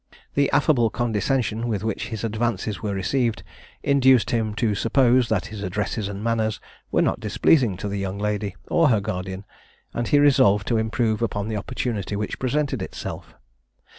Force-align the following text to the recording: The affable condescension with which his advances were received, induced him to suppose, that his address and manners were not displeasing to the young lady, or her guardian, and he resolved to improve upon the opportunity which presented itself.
The 0.33 0.49
affable 0.49 0.89
condescension 0.89 1.67
with 1.67 1.83
which 1.83 2.07
his 2.07 2.23
advances 2.23 2.81
were 2.81 2.95
received, 2.95 3.43
induced 3.83 4.31
him 4.31 4.55
to 4.55 4.73
suppose, 4.73 5.29
that 5.29 5.45
his 5.53 5.61
address 5.61 5.95
and 5.95 6.23
manners 6.23 6.59
were 6.91 7.03
not 7.03 7.19
displeasing 7.19 7.77
to 7.77 7.87
the 7.87 7.99
young 7.99 8.17
lady, 8.17 8.55
or 8.67 8.89
her 8.89 8.99
guardian, 8.99 9.45
and 9.93 10.07
he 10.07 10.17
resolved 10.17 10.65
to 10.69 10.77
improve 10.77 11.21
upon 11.21 11.49
the 11.49 11.55
opportunity 11.55 12.15
which 12.15 12.39
presented 12.39 12.81
itself. 12.81 13.35